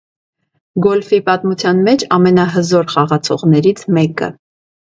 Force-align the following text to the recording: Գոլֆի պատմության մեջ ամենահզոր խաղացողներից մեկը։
Գոլֆի 0.85 1.19
պատմության 1.27 1.83
մեջ 1.89 2.05
ամենահզոր 2.17 2.91
խաղացողներից 2.95 3.89
մեկը։ 3.99 4.33